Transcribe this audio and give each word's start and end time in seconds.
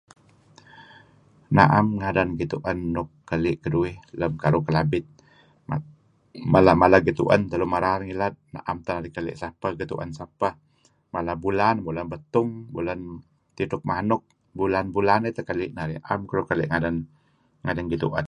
Naem 1.57 1.87
ngadan 1.99 2.29
gituen 2.41 2.79
nuk 2.95 3.09
keli' 3.29 3.55
keduih 3.63 3.95
lam 4.19 4.33
Kalabit. 4.65 5.05
Mala-mala 6.53 6.97
gituen 7.07 7.41
teh 7.49 7.57
lun 7.59 7.71
merar 7.73 7.99
nglad 8.07 8.35
naem 8.55 8.77
teh 8.85 8.93
narih 8.95 9.13
keli' 9.15 9.37
guen 9.91 10.11
sapeh. 10.19 10.53
Mala 11.13 11.31
ayu' 11.33 11.41
bulan 11.43 11.75
Bulan 11.85 12.05
Betung, 12.13 12.49
Bulan 12.75 12.99
Tidtuk 13.55 13.83
Manuk. 13.89 14.21
Bulan-bulan 14.59 15.19
tah 15.37 15.45
keli' 15.49 15.69
narih. 15.77 15.97
Naem 16.05 16.21
keduih 16.29 16.47
keli' 16.49 16.69
ngadan 17.63 17.85
gituen. 17.91 18.19